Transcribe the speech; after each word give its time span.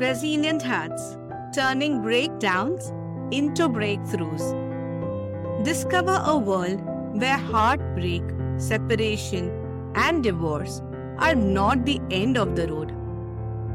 Resilient 0.00 0.62
Hearts 0.62 1.18
Turning 1.52 2.02
Breakdowns 2.02 2.92
into 3.32 3.68
Breakthroughs. 3.68 4.44
Discover 5.64 6.22
a 6.24 6.36
world 6.36 6.80
where 7.20 7.36
heartbreak, 7.36 8.22
separation, 8.58 9.50
and 9.96 10.22
divorce 10.22 10.82
are 11.18 11.34
not 11.34 11.84
the 11.84 12.00
end 12.12 12.38
of 12.38 12.54
the 12.54 12.68
road. 12.68 12.94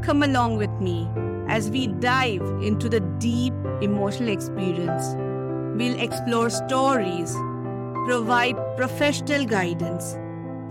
Come 0.02 0.24
along 0.24 0.56
with 0.56 0.72
me 0.80 1.10
as 1.50 1.70
we 1.70 1.88
dive 1.88 2.42
into 2.62 2.88
the 2.88 3.02
deep 3.20 3.54
emotional 3.82 4.30
experience. 4.30 5.04
We'll 5.78 6.00
explore 6.00 6.50
stories, 6.50 7.36
provide 8.06 8.56
professional 8.78 9.44
guidance, 9.44 10.14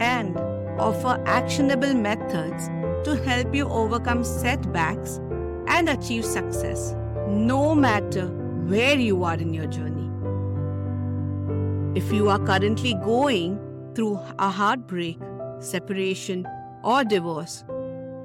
and 0.00 0.34
offer 0.80 1.22
actionable 1.26 1.92
methods 1.92 2.68
to 3.04 3.22
help 3.26 3.54
you 3.54 3.68
overcome 3.68 4.24
setbacks 4.24 5.20
and 5.66 5.88
achieve 5.88 6.24
success, 6.24 6.94
no 7.28 7.74
matter 7.74 8.26
where 8.66 8.96
you 8.98 9.24
are 9.24 9.34
in 9.34 9.52
your 9.54 9.66
journey. 9.66 10.08
If 11.98 12.12
you 12.12 12.30
are 12.30 12.38
currently 12.38 12.94
going 12.94 13.58
through 13.94 14.18
a 14.38 14.48
heartbreak, 14.48 15.18
separation, 15.60 16.46
or 16.82 17.04
divorce, 17.04 17.64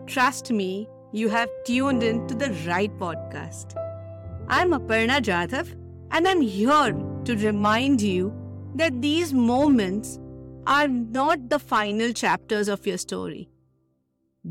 trust 0.05 0.51
me, 0.51 0.87
you 1.11 1.29
have 1.29 1.49
tuned 1.65 2.03
in 2.03 2.27
to 2.27 2.35
the 2.35 2.51
right 2.67 2.95
podcast. 2.97 3.75
I'm 4.47 4.71
Aparna 4.71 5.19
Jadhav, 5.21 5.75
and 6.11 6.27
I'm 6.27 6.41
here 6.41 6.93
to 7.25 7.35
remind 7.35 8.01
you 8.01 8.33
that 8.75 9.01
these 9.01 9.33
moments 9.33 10.19
are 10.65 10.87
not 10.87 11.49
the 11.49 11.59
final 11.59 12.13
chapters 12.13 12.67
of 12.67 12.85
your 12.85 12.97
story. 12.97 13.49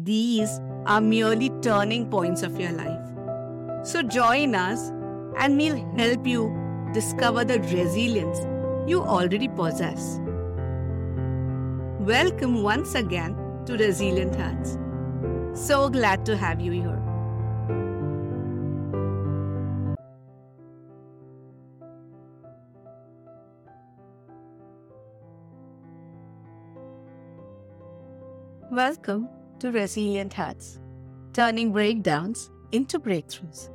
These 0.05 0.60
are 0.84 1.00
merely 1.00 1.48
turning 1.62 2.10
points 2.10 2.42
of 2.42 2.60
your 2.60 2.73
life. 2.73 3.87
So 3.87 4.02
join 4.02 4.54
us 4.54 4.90
and 5.38 5.57
we'll 5.57 5.76
help 5.96 6.26
you 6.26 6.54
discover 6.93 7.45
the 7.45 7.60
resilience 7.60 8.40
you 8.87 9.01
already 9.01 9.48
possess. 9.48 10.20
Welcome 11.98 12.62
once 12.62 12.95
again 12.95 13.38
to 13.65 13.79
Resilient 13.79 14.37
Hearts. 14.37 14.76
So 15.54 15.88
glad 15.88 16.26
to 16.26 16.37
have 16.37 16.60
you 16.60 16.73
here. 16.73 17.02
Welcome 28.70 29.30
to 29.60 29.73
Resilient 29.73 30.35
Hearts, 30.35 30.79
turning 31.32 31.73
breakdowns 31.73 32.51
into 32.73 32.99
breakthroughs. 32.99 33.71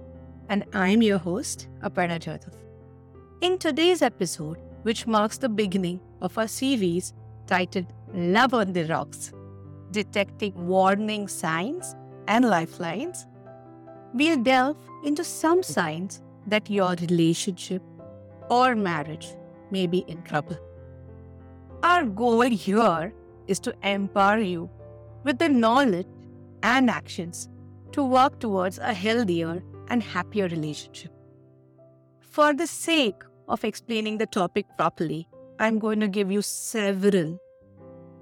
And 0.49 0.63
I'm 0.73 1.01
your 1.01 1.17
host, 1.17 1.69
Aparna 1.81 2.19
Jadhav. 2.19 2.53
In 3.41 3.57
today's 3.57 4.01
episode, 4.03 4.57
which 4.83 5.07
marks 5.07 5.37
the 5.39 5.49
beginning 5.49 5.99
of 6.21 6.37
our 6.37 6.47
series 6.47 7.13
titled 7.47 7.87
Love 8.13 8.53
on 8.53 8.73
the 8.73 8.83
Rocks, 8.85 9.31
detecting 9.89 10.53
warning 10.67 11.27
signs 11.27 11.95
and 12.27 12.45
lifelines, 12.45 13.25
we'll 14.13 14.37
delve 14.37 14.77
into 15.03 15.23
some 15.23 15.63
signs 15.63 16.21
that 16.45 16.69
your 16.69 16.91
relationship 17.01 17.81
or 18.49 18.75
marriage 18.75 19.35
may 19.71 19.87
be 19.87 19.99
in 20.07 20.21
trouble. 20.23 20.57
Our 21.81 22.05
goal 22.05 22.41
here 22.41 23.13
is 23.47 23.59
to 23.61 23.73
empower 23.81 24.39
you 24.39 24.69
with 25.23 25.39
the 25.39 25.49
knowledge 25.49 26.07
and 26.63 26.89
actions 26.89 27.49
to 27.91 28.03
work 28.03 28.39
towards 28.39 28.79
a 28.79 28.93
healthier 28.93 29.61
and 29.89 30.01
happier 30.01 30.47
relationship. 30.47 31.11
For 32.19 32.53
the 32.53 32.67
sake 32.67 33.23
of 33.47 33.63
explaining 33.63 34.17
the 34.17 34.25
topic 34.25 34.65
properly, 34.77 35.27
I'm 35.59 35.79
going 35.79 35.99
to 35.99 36.07
give 36.07 36.31
you 36.31 36.41
several 36.41 37.37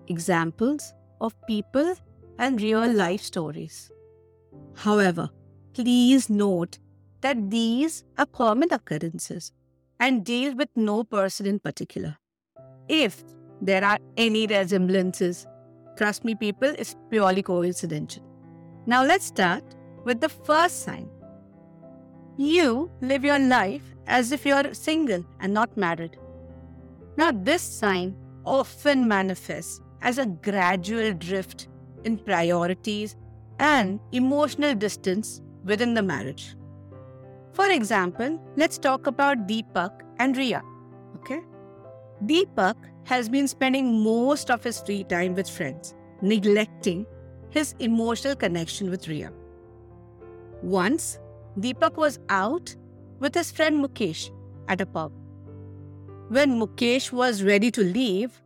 examples 0.08 0.94
of 1.22 1.36
people 1.48 1.96
and 2.38 2.62
real 2.62 2.92
life 2.92 3.22
stories. 3.22 3.92
However, 4.76 5.30
please 5.74 6.30
note 6.30 6.80
that 7.22 7.50
these 7.52 8.04
are 8.18 8.26
common 8.26 8.74
occurrences 8.74 9.52
and 10.00 10.26
deal 10.26 10.56
with 10.56 10.70
no 10.76 11.04
person 11.04 11.46
in 11.46 11.60
particular. 11.60 12.18
If 12.88 13.24
there 13.62 13.84
are 13.84 14.00
any 14.18 14.48
resemblances 14.48 15.46
Trust 16.00 16.24
me, 16.24 16.34
people, 16.34 16.74
it's 16.80 16.96
purely 17.10 17.44
coincidental. 17.44 18.24
Now 18.86 19.04
let's 19.04 19.26
start 19.26 19.66
with 20.06 20.22
the 20.22 20.30
first 20.30 20.84
sign. 20.84 21.10
You 22.38 22.90
live 23.02 23.26
your 23.26 23.38
life 23.38 23.84
as 24.08 24.32
if 24.32 24.46
you're 24.46 24.74
single 24.74 25.26
and 25.42 25.54
not 25.54 25.76
married. 25.76 26.16
Now, 27.18 27.34
this 27.34 27.62
sign 27.62 28.16
often 28.46 29.10
manifests 29.10 29.82
as 30.02 30.20
a 30.20 30.26
gradual 30.26 31.12
drift 31.12 31.68
in 32.06 32.18
priorities 32.18 33.18
and 33.60 34.00
emotional 34.14 34.76
distance 34.76 35.42
within 35.66 35.96
the 35.96 36.02
marriage. 36.02 36.56
For 37.52 37.70
example, 37.70 38.42
let's 38.56 38.78
talk 38.78 39.06
about 39.06 39.50
Deepak 39.50 39.92
and 40.18 40.38
Riya. 40.38 40.62
Okay? 41.18 41.42
Deepak 42.24 42.76
has 43.10 43.28
been 43.28 43.48
spending 43.48 44.04
most 44.04 44.52
of 44.52 44.64
his 44.64 44.82
free 44.82 45.04
time 45.04 45.34
with 45.34 45.50
friends, 45.50 45.96
neglecting 46.22 47.08
his 47.50 47.74
emotional 47.80 48.36
connection 48.36 48.92
with 48.92 49.08
Ria. 49.08 49.32
Once, 50.62 51.18
Deepak 51.60 51.98
was 51.98 52.20
out 52.30 52.76
with 53.20 53.34
his 53.34 53.52
friend 53.52 53.84
Mukesh 53.84 54.30
at 54.68 54.80
a 54.80 54.86
pub. 54.86 55.12
When 56.28 56.60
Mukesh 56.60 57.12
was 57.12 57.42
ready 57.42 57.72
to 57.72 57.82
leave, 57.82 58.44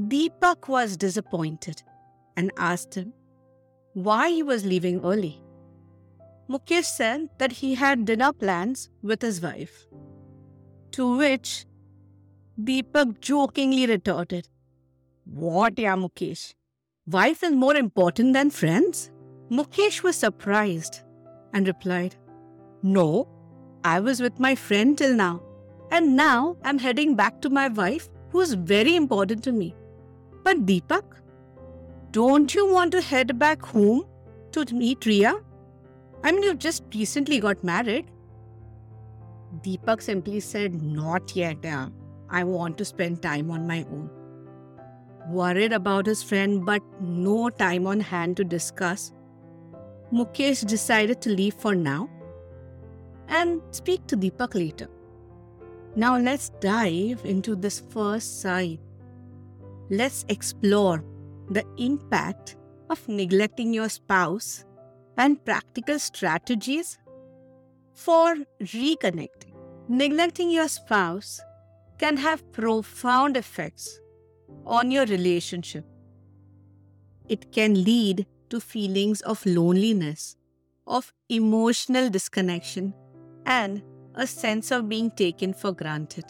Deepak 0.00 0.68
was 0.68 0.96
disappointed 0.96 1.82
and 2.38 2.50
asked 2.56 2.94
him 2.94 3.12
why 3.92 4.30
he 4.30 4.42
was 4.42 4.64
leaving 4.64 5.04
early. 5.04 5.42
Mukesh 6.48 6.86
said 6.86 7.28
that 7.36 7.52
he 7.52 7.74
had 7.74 8.06
dinner 8.06 8.32
plans 8.32 8.88
with 9.02 9.20
his 9.20 9.42
wife. 9.42 9.86
To 10.92 11.18
which 11.18 11.66
Deepak 12.60 13.18
jokingly 13.20 13.86
retorted, 13.86 14.46
What, 15.24 15.78
yeah, 15.78 15.96
Mukesh? 15.96 16.52
Wife 17.06 17.42
is 17.42 17.52
more 17.52 17.74
important 17.74 18.34
than 18.34 18.50
friends? 18.50 19.10
Mukesh 19.50 20.02
was 20.02 20.16
surprised 20.16 21.00
and 21.54 21.66
replied, 21.66 22.14
No, 22.82 23.26
I 23.84 24.00
was 24.00 24.20
with 24.20 24.38
my 24.38 24.54
friend 24.54 24.98
till 24.98 25.14
now, 25.14 25.42
and 25.90 26.14
now 26.14 26.58
I'm 26.62 26.78
heading 26.78 27.14
back 27.14 27.40
to 27.40 27.48
my 27.48 27.68
wife, 27.68 28.10
who's 28.30 28.52
very 28.52 28.96
important 28.96 29.42
to 29.44 29.52
me. 29.52 29.74
But 30.44 30.66
Deepak, 30.66 31.04
don't 32.10 32.54
you 32.54 32.70
want 32.70 32.92
to 32.92 33.00
head 33.00 33.38
back 33.38 33.62
home 33.62 34.04
to 34.52 34.66
meet 34.74 35.06
Riya? 35.06 35.36
I 36.22 36.32
mean, 36.32 36.42
you 36.42 36.54
just 36.54 36.84
recently 36.94 37.40
got 37.40 37.64
married. 37.64 38.10
Deepak 39.62 40.02
simply 40.02 40.40
said, 40.40 40.82
Not 40.82 41.34
yet, 41.34 41.56
yeah. 41.62 41.88
I 42.32 42.44
want 42.44 42.78
to 42.78 42.84
spend 42.84 43.22
time 43.22 43.50
on 43.50 43.66
my 43.66 43.84
own. 43.90 44.10
Worried 45.28 45.72
about 45.72 46.06
his 46.06 46.22
friend, 46.22 46.64
but 46.66 46.82
no 47.00 47.50
time 47.50 47.86
on 47.86 48.00
hand 48.00 48.38
to 48.38 48.44
discuss, 48.44 49.12
Mukesh 50.12 50.66
decided 50.66 51.20
to 51.22 51.30
leave 51.30 51.54
for 51.54 51.74
now 51.74 52.10
and 53.28 53.62
speak 53.70 54.06
to 54.06 54.16
Deepak 54.16 54.54
later. 54.54 54.88
Now 55.94 56.18
let's 56.18 56.48
dive 56.60 57.20
into 57.24 57.54
this 57.54 57.80
first 57.90 58.40
sign. 58.40 58.78
Let's 59.90 60.24
explore 60.28 61.04
the 61.50 61.64
impact 61.76 62.56
of 62.88 63.06
neglecting 63.08 63.74
your 63.74 63.90
spouse 63.90 64.64
and 65.18 65.44
practical 65.44 65.98
strategies 65.98 66.98
for 67.92 68.36
reconnecting. 68.60 69.52
Neglecting 69.88 70.50
your 70.50 70.68
spouse 70.68 71.40
can 72.02 72.16
have 72.16 72.50
profound 72.50 73.36
effects 73.36 74.00
on 74.66 74.90
your 74.90 75.06
relationship. 75.06 75.84
It 77.28 77.52
can 77.52 77.84
lead 77.84 78.26
to 78.50 78.58
feelings 78.58 79.20
of 79.20 79.46
loneliness, 79.46 80.34
of 80.88 81.12
emotional 81.28 82.10
disconnection, 82.10 82.92
and 83.46 83.84
a 84.16 84.26
sense 84.26 84.72
of 84.72 84.88
being 84.88 85.12
taken 85.12 85.54
for 85.54 85.70
granted. 85.70 86.24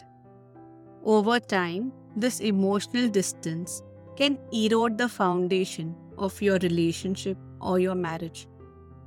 Over 1.03 1.39
time, 1.39 1.91
this 2.15 2.39
emotional 2.39 3.09
distance 3.09 3.81
can 4.15 4.37
erode 4.51 4.99
the 4.99 5.09
foundation 5.09 5.95
of 6.19 6.39
your 6.39 6.59
relationship 6.59 7.35
or 7.59 7.79
your 7.79 7.95
marriage, 7.95 8.47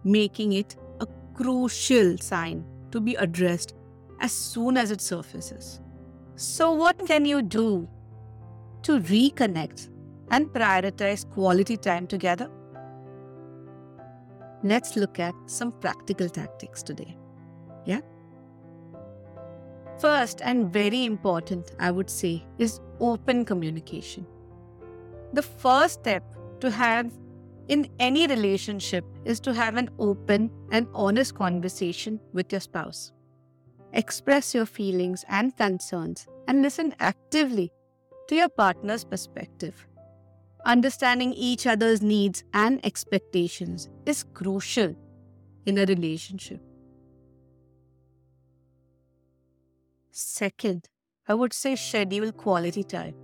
making 0.02 0.54
it 0.54 0.74
a 0.98 1.06
crucial 1.32 2.18
sign 2.18 2.64
to 2.90 3.00
be 3.00 3.14
addressed 3.14 3.74
as 4.18 4.32
soon 4.32 4.76
as 4.76 4.90
it 4.90 5.00
surfaces. 5.00 5.80
So, 6.36 6.72
what 6.72 7.06
can 7.06 7.24
you 7.24 7.42
do 7.42 7.88
to 8.82 9.00
reconnect 9.00 9.88
and 10.30 10.46
prioritize 10.48 11.28
quality 11.30 11.76
time 11.76 12.06
together? 12.06 12.50
let's 14.62 14.96
look 14.96 15.18
at 15.20 15.34
some 15.46 15.72
practical 15.72 16.28
tactics 16.28 16.82
today. 16.82 17.16
Yeah? 17.84 18.00
First, 19.98 20.40
and 20.42 20.72
very 20.72 21.04
important, 21.04 21.72
I 21.78 21.90
would 21.90 22.10
say, 22.10 22.44
is 22.58 22.80
open 23.00 23.44
communication. 23.44 24.26
The 25.32 25.42
first 25.42 25.94
step 26.00 26.22
to 26.60 26.70
have 26.70 27.12
in 27.68 27.88
any 27.98 28.26
relationship 28.26 29.04
is 29.24 29.40
to 29.40 29.54
have 29.54 29.76
an 29.76 29.90
open 29.98 30.50
and 30.70 30.86
honest 30.94 31.34
conversation 31.34 32.20
with 32.32 32.52
your 32.52 32.60
spouse. 32.60 33.12
Express 33.96 34.54
your 34.54 34.66
feelings 34.66 35.24
and 35.26 35.56
concerns 35.56 36.26
and 36.46 36.60
listen 36.60 36.94
actively 37.00 37.72
to 38.28 38.34
your 38.34 38.50
partner's 38.50 39.06
perspective. 39.06 39.86
Understanding 40.66 41.32
each 41.32 41.66
other's 41.66 42.02
needs 42.02 42.44
and 42.52 42.84
expectations 42.84 43.88
is 44.04 44.22
crucial 44.34 44.94
in 45.64 45.78
a 45.78 45.86
relationship. 45.86 46.60
Second, 50.10 50.90
I 51.26 51.32
would 51.32 51.54
say 51.54 51.74
schedule 51.74 52.32
quality 52.32 52.84
time. 52.84 53.14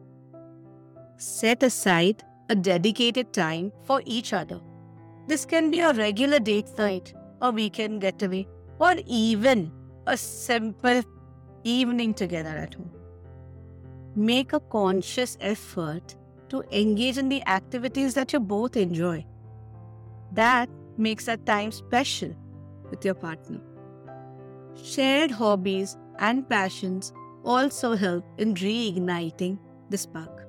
Set 1.18 1.62
aside 1.62 2.24
a 2.48 2.54
dedicated 2.54 3.34
time 3.34 3.72
for 3.84 4.00
each 4.06 4.32
other. 4.32 4.58
This 5.28 5.44
can 5.44 5.70
be 5.70 5.80
a 5.80 5.92
regular 5.92 6.38
date 6.38 6.70
night, 6.78 7.12
a 7.42 7.50
weekend 7.50 8.00
getaway, 8.00 8.48
or 8.78 8.94
even 9.06 9.70
a 10.06 10.16
simple 10.16 11.02
evening 11.64 12.12
together 12.14 12.50
at 12.50 12.74
home. 12.74 12.90
Make 14.16 14.52
a 14.52 14.60
conscious 14.60 15.38
effort 15.40 16.16
to 16.48 16.62
engage 16.72 17.18
in 17.18 17.28
the 17.28 17.46
activities 17.48 18.14
that 18.14 18.32
you 18.32 18.40
both 18.40 18.76
enjoy. 18.76 19.24
That 20.32 20.68
makes 20.96 21.26
that 21.26 21.46
time 21.46 21.70
special 21.70 22.34
with 22.90 23.04
your 23.04 23.14
partner. 23.14 23.60
Shared 24.82 25.30
hobbies 25.30 25.96
and 26.18 26.48
passions 26.48 27.12
also 27.44 27.94
help 27.94 28.24
in 28.38 28.54
reigniting 28.54 29.58
the 29.90 29.98
spark. 29.98 30.46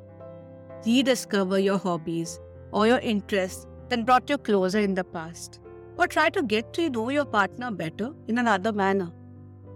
Rediscover 0.86 1.60
your 1.60 1.78
hobbies 1.78 2.40
or 2.72 2.88
your 2.88 3.00
interests 3.00 3.68
that 3.90 4.06
brought 4.06 4.30
you 4.30 4.38
closer 4.38 4.80
in 4.80 4.94
the 4.96 5.04
past, 5.04 5.60
or 5.98 6.08
try 6.08 6.30
to 6.30 6.42
get 6.42 6.74
to 6.74 6.90
know 6.90 7.10
your 7.10 7.26
partner 7.26 7.70
better 7.72 8.14
in 8.28 8.40
another 8.40 8.74
manner, 8.74 9.12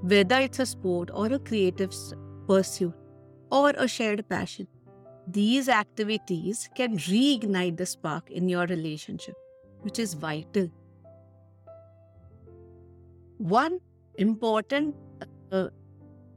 whether 0.01 0.39
it's 0.39 0.59
a 0.59 0.65
sport 0.65 1.09
or 1.13 1.27
a 1.27 1.39
creative 1.39 1.93
pursuit 2.47 2.93
or 3.51 3.71
a 3.77 3.87
shared 3.87 4.27
passion. 4.29 4.67
These 5.27 5.67
activities 5.67 6.69
can 6.75 6.97
reignite 6.97 7.77
the 7.77 7.85
spark 7.85 8.31
in 8.31 8.47
your 8.47 8.65
relationship, 8.65 9.35
which 9.81 9.99
is 9.99 10.13
vital. 10.13 10.69
One 13.37 13.79
important 14.17 14.95
uh, 15.51 15.67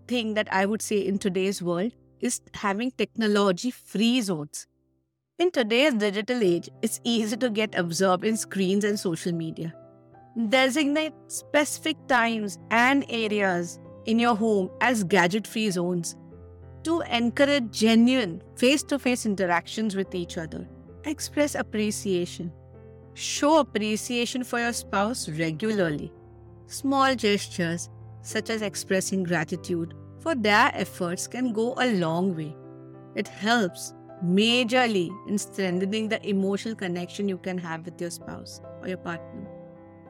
thing 0.08 0.34
that 0.34 0.52
I 0.52 0.66
would 0.66 0.82
say 0.82 0.98
in 0.98 1.18
today's 1.18 1.62
world 1.62 1.92
is 2.20 2.40
having 2.54 2.90
technology 2.90 3.70
free 3.70 4.20
zones. 4.20 4.66
In 5.38 5.50
today's 5.50 5.94
digital 5.94 6.42
age, 6.42 6.68
it's 6.82 7.00
easy 7.02 7.36
to 7.36 7.48
get 7.48 7.74
absorbed 7.74 8.24
in 8.24 8.36
screens 8.36 8.84
and 8.84 9.00
social 9.00 9.32
media. 9.32 9.72
Designate 10.48 11.12
specific 11.26 11.96
times 12.06 12.58
and 12.70 13.04
areas 13.08 13.80
in 14.06 14.18
your 14.18 14.36
home 14.36 14.70
as 14.80 15.02
gadget 15.02 15.46
free 15.46 15.70
zones 15.70 16.16
to 16.84 17.00
encourage 17.02 17.72
genuine 17.72 18.40
face 18.56 18.82
to 18.84 18.98
face 18.98 19.26
interactions 19.26 19.96
with 19.96 20.14
each 20.14 20.38
other. 20.38 20.68
Express 21.04 21.56
appreciation. 21.56 22.52
Show 23.14 23.58
appreciation 23.58 24.44
for 24.44 24.60
your 24.60 24.72
spouse 24.72 25.28
regularly. 25.28 26.12
Small 26.66 27.16
gestures, 27.16 27.90
such 28.22 28.50
as 28.50 28.62
expressing 28.62 29.24
gratitude 29.24 29.94
for 30.20 30.36
their 30.36 30.70
efforts, 30.74 31.26
can 31.26 31.52
go 31.52 31.74
a 31.78 31.92
long 31.94 32.36
way. 32.36 32.56
It 33.16 33.26
helps 33.26 33.94
majorly 34.24 35.10
in 35.28 35.38
strengthening 35.38 36.08
the 36.08 36.24
emotional 36.26 36.76
connection 36.76 37.28
you 37.28 37.38
can 37.38 37.58
have 37.58 37.84
with 37.84 38.00
your 38.00 38.10
spouse 38.10 38.60
or 38.80 38.88
your 38.88 38.98
partner. 38.98 39.59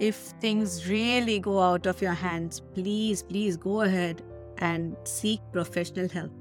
If 0.00 0.16
things 0.40 0.88
really 0.88 1.38
go 1.38 1.60
out 1.60 1.86
of 1.86 2.00
your 2.00 2.14
hands, 2.14 2.62
please, 2.72 3.22
please 3.22 3.58
go 3.58 3.82
ahead 3.82 4.22
and 4.56 4.96
seek 5.04 5.40
professional 5.52 6.08
help. 6.08 6.32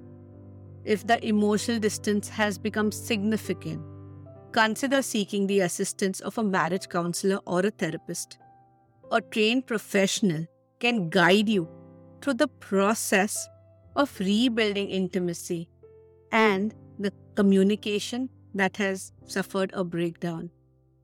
If 0.86 1.06
the 1.06 1.24
emotional 1.28 1.78
distance 1.78 2.30
has 2.30 2.58
become 2.58 2.90
significant, 2.94 3.82
consider 4.54 5.02
seeking 5.02 5.46
the 5.46 5.60
assistance 5.60 6.22
of 6.22 6.38
a 6.38 6.44
marriage 6.44 6.88
counselor 6.88 7.42
or 7.46 7.60
a 7.60 7.70
therapist. 7.70 8.38
A 9.12 9.20
trained 9.20 9.68
professional 9.68 10.46
can 10.80 11.10
guide 11.10 11.50
you 11.50 11.68
through 12.22 12.36
the 12.36 12.48
process 12.48 13.50
of 13.98 14.18
rebuilding 14.22 14.90
intimacy 14.90 15.70
and 16.32 16.74
the 16.98 17.12
communication 17.36 18.30
that 18.56 18.78
has 18.78 19.12
suffered 19.26 19.72
a 19.74 19.84
breakdown. 19.84 20.50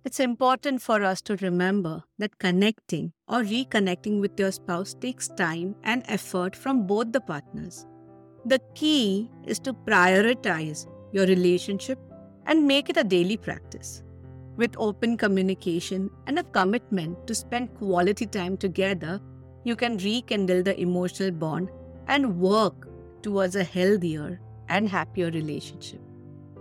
It's 0.05 0.19
important 0.19 0.83
for 0.83 1.01
us 1.01 1.19
to 1.23 1.35
remember 1.37 2.03
that 2.19 2.37
connecting 2.37 3.11
or 3.27 3.39
reconnecting 3.41 4.21
with 4.21 4.39
your 4.39 4.51
spouse 4.51 4.93
takes 4.93 5.29
time 5.29 5.75
and 5.83 6.03
effort 6.07 6.55
from 6.55 6.85
both 6.85 7.11
the 7.11 7.21
partners. 7.21 7.87
The 8.45 8.59
key 8.75 9.31
is 9.47 9.57
to 9.61 9.73
prioritize 9.73 10.85
your 11.11 11.25
relationship 11.25 11.97
and 12.45 12.67
make 12.67 12.91
it 12.91 12.97
a 12.97 13.03
daily 13.03 13.35
practice. 13.35 14.03
With 14.57 14.75
open 14.77 15.17
communication 15.17 16.11
and 16.27 16.37
a 16.37 16.43
commitment 16.43 17.25
to 17.25 17.33
spend 17.33 17.73
quality 17.73 18.27
time 18.27 18.57
together, 18.57 19.19
you 19.63 19.75
can 19.75 19.97
rekindle 19.97 20.61
the 20.61 20.79
emotional 20.79 21.31
bond 21.31 21.71
and 22.05 22.39
work 22.39 22.87
towards 23.23 23.55
a 23.55 23.63
healthier 23.63 24.39
and 24.69 24.87
happier 24.87 25.31
relationship. 25.31 25.99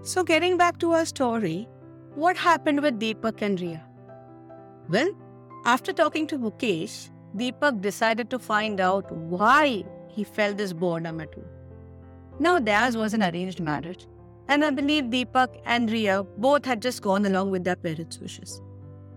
So, 0.00 0.24
getting 0.24 0.56
back 0.56 0.78
to 0.78 0.92
our 0.92 1.04
story, 1.04 1.68
what 2.14 2.36
happened 2.36 2.80
with 2.80 3.00
Deepak 3.00 3.42
and 3.42 3.60
Ria? 3.60 3.82
Well, 4.88 5.10
after 5.64 5.92
talking 5.92 6.26
to 6.28 6.38
Mukesh, 6.38 7.10
Deepak 7.36 7.80
decided 7.80 8.30
to 8.30 8.38
find 8.38 8.80
out 8.80 9.10
why 9.10 9.84
he 10.08 10.24
felt 10.24 10.56
this 10.56 10.72
boredom 10.72 11.20
at 11.20 11.34
home. 11.34 11.44
Now, 12.38 12.58
theirs 12.58 12.96
was 12.96 13.14
an 13.14 13.22
arranged 13.22 13.60
marriage, 13.60 14.06
and 14.48 14.64
I 14.64 14.70
believe 14.70 15.04
Deepak 15.04 15.60
and 15.64 15.90
Ria 15.90 16.22
both 16.38 16.64
had 16.64 16.82
just 16.82 17.02
gone 17.02 17.26
along 17.26 17.50
with 17.50 17.64
their 17.64 17.76
parents' 17.76 18.18
wishes. 18.18 18.60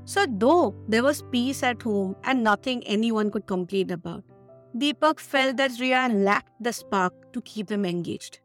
So, 0.06 0.26
though 0.28 0.74
there 0.88 1.04
was 1.04 1.24
peace 1.32 1.64
at 1.64 1.82
home 1.82 2.16
and 2.24 2.44
nothing 2.44 2.82
anyone 2.88 3.30
could 3.30 3.46
complain 3.46 3.92
about, 3.92 4.24
Deepak 4.78 5.20
felt 5.20 5.58
that 5.58 5.80
Ria 5.80 6.10
lacked 6.12 6.52
the 6.62 6.72
spark 6.72 7.34
to 7.34 7.42
keep 7.42 7.68
them 7.68 7.86
engaged. 7.86 8.40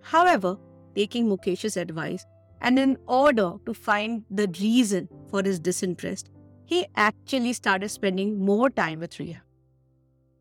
However, 0.00 0.56
taking 0.96 1.28
Mukesh's 1.28 1.76
advice, 1.76 2.24
and 2.60 2.78
in 2.78 2.96
order 3.06 3.52
to 3.66 3.74
find 3.74 4.24
the 4.30 4.48
reason 4.60 5.08
for 5.30 5.42
his 5.42 5.58
disinterest, 5.60 6.30
he 6.64 6.86
actually 6.96 7.52
started 7.52 7.88
spending 7.88 8.38
more 8.38 8.68
time 8.70 9.00
with 9.00 9.18
Ria. 9.18 9.42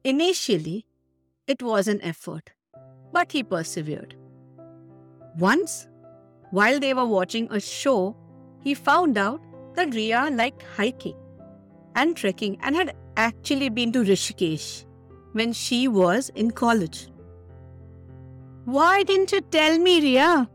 Initially, 0.03 0.85
it 1.47 1.61
was 1.61 1.87
an 1.87 2.01
effort 2.01 2.51
but 3.11 3.31
he 3.31 3.43
persevered. 3.43 4.15
Once, 5.37 5.87
while 6.51 6.79
they 6.79 6.93
were 6.93 7.05
watching 7.05 7.47
a 7.51 7.59
show, 7.59 8.15
he 8.61 8.73
found 8.73 9.17
out 9.17 9.41
that 9.75 9.93
Ria 9.93 10.29
liked 10.31 10.63
hiking 10.75 11.15
and 11.95 12.15
trekking 12.15 12.57
and 12.61 12.75
had 12.75 12.95
actually 13.15 13.69
been 13.69 13.91
to 13.93 14.03
Rishikesh 14.03 14.85
when 15.33 15.53
she 15.53 15.87
was 15.87 16.29
in 16.35 16.51
college. 16.51 17.07
Why 18.65 19.03
didn't 19.03 19.31
you 19.31 19.41
tell 19.41 19.77
me, 19.79 20.01
Ria? 20.01 20.49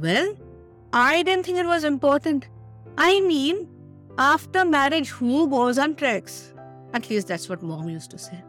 Well, 0.00 0.34
I 0.92 1.22
didn't 1.22 1.44
think 1.46 1.58
it 1.58 1.66
was 1.66 1.84
important. 1.84 2.48
I 2.98 3.20
mean, 3.20 3.68
after 4.18 4.64
marriage, 4.64 5.10
who 5.10 5.48
goes 5.48 5.78
on 5.78 5.94
treks? 5.94 6.54
At 6.92 7.08
least 7.08 7.28
that's 7.28 7.48
what 7.48 7.62
mom 7.62 7.88
used 7.88 8.10
to 8.10 8.18
say. 8.18 8.42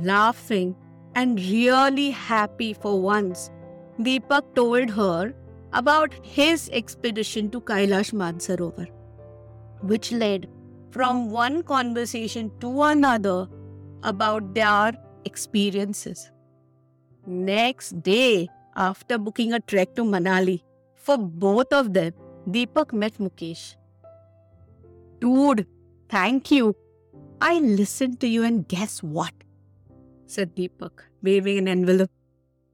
Laughing 0.00 0.76
and 1.14 1.38
really 1.38 2.10
happy 2.10 2.72
for 2.72 3.00
once, 3.00 3.50
Deepak 4.00 4.54
told 4.54 4.90
her 4.90 5.34
about 5.72 6.14
his 6.22 6.68
expedition 6.72 7.50
to 7.50 7.60
Kailash 7.60 8.12
Mansarovar, 8.12 8.88
which 9.82 10.12
led 10.12 10.48
from 10.90 11.30
one 11.30 11.62
conversation 11.62 12.50
to 12.60 12.82
another 12.82 13.48
about 14.02 14.54
their 14.54 14.92
experiences. 15.24 16.30
Next 17.26 18.00
day, 18.02 18.48
after 18.76 19.18
booking 19.18 19.52
a 19.52 19.60
trek 19.60 19.94
to 19.94 20.04
Manali, 20.04 20.62
for 20.94 21.18
both 21.18 21.72
of 21.72 21.92
them, 21.92 22.12
Deepak 22.48 22.92
met 22.92 23.14
Mukesh. 23.18 23.76
Dude, 25.20 25.66
thank 26.08 26.50
you. 26.50 26.76
I 27.40 27.58
listened 27.58 28.20
to 28.20 28.28
you, 28.28 28.42
and 28.44 28.66
guess 28.68 29.02
what? 29.02 29.32
said 30.26 30.56
Deepak, 30.56 31.02
waving 31.22 31.58
an 31.58 31.68
envelope 31.68 32.10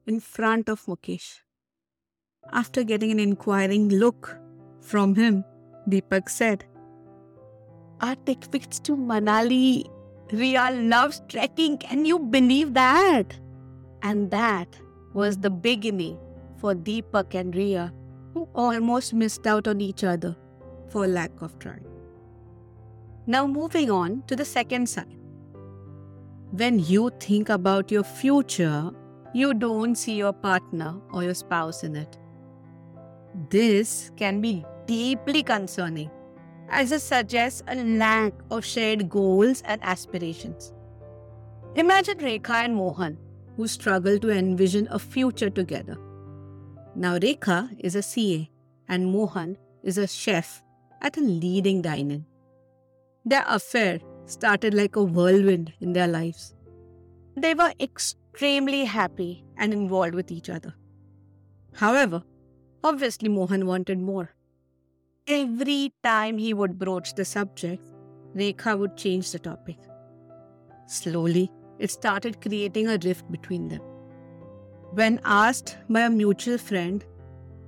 in 0.07 0.21
front 0.21 0.69
of 0.69 0.85
Mukesh. 0.87 1.41
After 2.53 2.83
getting 2.85 3.11
an 3.11 3.21
inquiring 3.21 3.89
look 3.89 4.39
from 4.81 5.15
him, 5.15 5.45
Deepak 5.89 6.29
said, 6.29 6.65
our 8.01 8.17
tickets 8.17 8.81
to 8.81 8.97
Manali. 8.97 9.85
Ria 10.33 10.71
loves 10.71 11.21
trekking. 11.29 11.77
Can 11.79 12.05
you 12.05 12.19
believe 12.19 12.73
that? 12.75 13.39
And 14.03 14.31
that 14.31 14.81
was 15.13 15.39
the 15.39 15.51
beginning 15.51 16.19
for 16.59 16.75
Deepak 16.75 17.35
and 17.35 17.55
Ria, 17.55 17.93
who 18.35 18.49
almost 18.55 19.15
missed 19.15 19.47
out 19.47 19.67
on 19.67 19.81
each 19.81 20.05
other 20.05 20.37
for 20.89 21.07
lack 21.07 21.41
of 21.41 21.59
trying. 21.59 21.87
Now, 23.27 23.47
moving 23.47 23.91
on 23.91 24.23
to 24.27 24.37
the 24.37 24.45
second 24.45 24.89
side. 24.89 25.17
When 26.53 26.79
you 26.81 27.11
think 27.21 27.49
about 27.49 27.91
your 27.91 28.03
future, 28.03 28.91
you 29.33 29.55
don't 29.55 29.95
see 29.95 30.15
your 30.15 30.33
partner 30.33 31.01
or 31.13 31.23
your 31.23 31.35
spouse 31.35 31.85
in 31.85 31.97
it. 31.97 32.19
This 33.51 34.11
can 34.17 34.41
be 34.41 34.65
deeply 34.87 35.43
concerning 35.43 36.11
as 36.69 36.91
it 36.93 37.01
suggests 37.01 37.63
a 37.69 37.77
lack 37.77 38.33
of 38.51 38.65
shared 38.65 39.09
goals 39.09 39.63
and 39.65 39.81
aspirations. 39.85 40.73
Imagine 41.77 42.19
Rekha 42.19 42.65
and 42.65 42.75
Mohan, 42.75 43.17
who 43.57 43.67
struggle 43.67 44.19
to 44.19 44.31
envision 44.31 44.89
a 44.91 44.99
future 44.99 45.51
together. 45.51 45.97
Now, 46.95 47.19
Rekha 47.19 47.71
is 47.79 47.95
a 47.95 48.03
CA 48.03 48.51
and 48.89 49.13
Mohan 49.13 49.57
is 49.83 49.99
a 49.99 50.07
chef 50.07 50.63
at 51.01 51.17
a 51.17 51.21
leading 51.21 51.83
dine 51.83 52.27
Their 53.25 53.45
affair 53.47 54.01
started 54.27 54.75
like 54.75 54.97
a 54.97 55.03
whirlwind 55.03 55.73
in 55.81 55.93
their 55.93 56.09
lives. 56.09 56.55
They 57.37 57.55
were 57.55 57.73
extremely 57.81 58.85
happy 58.85 59.45
and 59.57 59.73
involved 59.73 60.15
with 60.15 60.31
each 60.31 60.51
other. 60.51 60.75
However, 61.75 62.23
obviously, 62.83 63.29
Mohan 63.29 63.67
wanted 63.67 63.99
more. 63.99 64.35
Every 65.27 65.93
time 66.03 66.39
he 66.39 66.53
would 66.53 66.79
broach 66.79 67.15
the 67.15 67.25
subject, 67.25 67.83
Rekha 68.35 68.79
would 68.79 68.97
change 68.97 69.31
the 69.31 69.39
topic. 69.39 69.79
Slowly, 70.87 71.51
it 71.81 71.91
started 71.91 72.41
creating 72.41 72.89
a 72.89 72.99
rift 73.05 73.31
between 73.33 73.69
them. 73.69 73.81
When 74.93 75.21
asked 75.25 75.77
by 75.89 76.01
a 76.03 76.11
mutual 76.11 76.59
friend, 76.59 77.05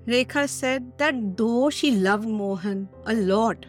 Rekha 0.06 0.48
said 0.48 0.92
that 0.98 1.36
though 1.36 1.70
she 1.70 1.92
loved 1.92 2.28
Mohan 2.28 2.88
a 3.06 3.14
lot, 3.14 3.66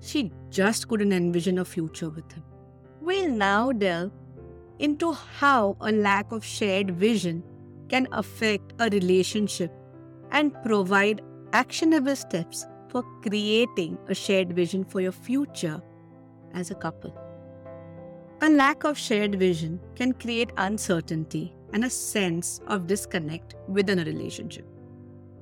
she 0.00 0.32
just 0.50 0.88
couldn't 0.88 1.12
envision 1.12 1.58
a 1.58 1.64
future 1.64 2.08
with 2.08 2.30
him. 2.32 2.44
We'll 3.00 3.30
now 3.30 3.72
delve 3.72 4.12
into 4.78 5.12
how 5.12 5.76
a 5.80 5.90
lack 5.90 6.32
of 6.32 6.44
shared 6.44 6.90
vision 6.90 7.42
can 7.88 8.08
affect 8.12 8.72
a 8.78 8.88
relationship 8.88 9.72
and 10.30 10.54
provide 10.62 11.22
actionable 11.52 12.16
steps 12.16 12.66
for 12.88 13.02
creating 13.22 13.98
a 14.08 14.14
shared 14.14 14.52
vision 14.52 14.84
for 14.84 15.00
your 15.00 15.12
future 15.12 15.82
as 16.54 16.70
a 16.70 16.74
couple. 16.74 17.25
A 18.42 18.50
lack 18.50 18.84
of 18.84 18.98
shared 18.98 19.36
vision 19.36 19.80
can 19.94 20.12
create 20.12 20.52
uncertainty 20.58 21.54
and 21.72 21.84
a 21.84 21.90
sense 21.90 22.60
of 22.66 22.86
disconnect 22.86 23.54
within 23.66 23.98
a 23.98 24.04
relationship. 24.04 24.66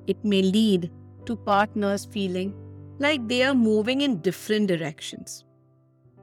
It 0.07 0.23
may 0.23 0.41
lead 0.41 0.91
to 1.25 1.35
partners 1.35 2.05
feeling 2.05 2.55
like 2.99 3.27
they 3.27 3.43
are 3.43 3.53
moving 3.53 4.01
in 4.01 4.21
different 4.21 4.67
directions. 4.67 5.43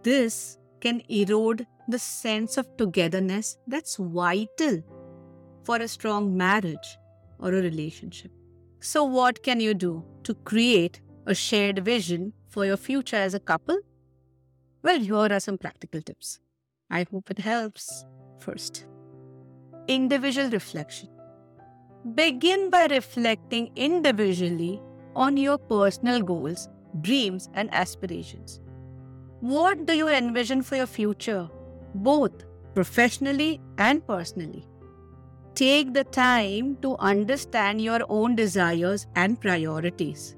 This 0.03 0.59
can 0.81 1.03
erode 1.11 1.67
the 1.89 1.99
sense 1.99 2.57
of 2.57 2.75
togetherness 2.79 3.59
that's 3.67 3.97
vital 3.97 4.83
for 5.65 5.77
a 5.77 5.89
strong 5.89 6.35
marriage 6.35 6.99
or 7.39 7.51
a 7.51 7.63
relationship. 7.63 8.31
So, 8.81 9.05
what 9.05 9.43
can 9.43 9.61
you 9.61 9.75
do 9.75 10.05
to 10.25 10.35
create 10.35 11.03
a 11.27 11.35
shared 11.35 11.85
vision 11.85 12.33
for 12.49 12.65
your 12.65 12.79
future 12.79 13.17
as 13.17 13.35
a 13.35 13.41
couple? 13.41 13.79
Well, 14.83 14.99
here 14.99 15.15
are 15.15 15.41
some 15.41 15.59
practical 15.59 16.01
tips. 16.01 16.41
I 16.93 17.07
hope 17.11 17.31
it 17.31 17.39
helps. 17.39 18.05
First, 18.39 18.87
individual 19.89 20.51
reflection. 20.51 21.09
Begin 22.15 22.69
by 22.69 22.87
reflecting 22.87 23.71
individually 23.77 24.81
on 25.17 25.37
your 25.37 25.57
personal 25.57 26.21
goals, 26.21 26.69
dreams, 27.01 27.49
and 27.55 27.73
aspirations. 27.73 28.61
What 29.41 29.87
do 29.87 29.95
you 29.95 30.09
envision 30.09 30.63
for 30.63 30.77
your 30.77 30.87
future, 30.87 31.49
both 31.95 32.45
professionally 32.75 33.61
and 33.79 34.07
personally? 34.07 34.67
Take 35.55 35.95
the 35.95 36.05
time 36.05 36.77
to 36.83 36.97
understand 36.99 37.81
your 37.81 38.01
own 38.09 38.37
desires 38.37 39.07
and 39.17 39.41
priorities. 39.41 40.37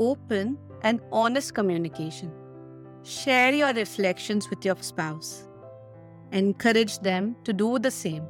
Open 0.00 0.58
and 0.82 1.00
honest 1.12 1.54
communication. 1.54 2.32
Share 3.02 3.52
your 3.54 3.72
reflections 3.72 4.50
with 4.50 4.64
your 4.64 4.76
spouse. 4.80 5.48
Encourage 6.32 6.98
them 6.98 7.36
to 7.44 7.52
do 7.52 7.78
the 7.78 7.90
same. 7.90 8.26